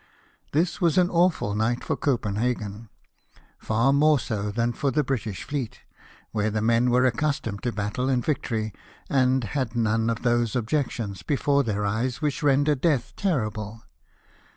[0.51, 2.89] This was an awful night for Copenhagen—
[3.59, 5.81] far more so than for the British fleet,
[6.31, 8.73] where the men were accustomed to battle and victory,
[9.11, 13.83] and had none of those objects before their eyes which render death terrible.